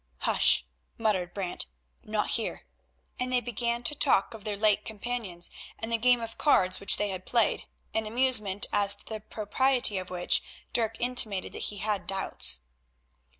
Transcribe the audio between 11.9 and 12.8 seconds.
doubts.